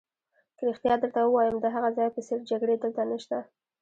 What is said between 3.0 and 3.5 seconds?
نشته.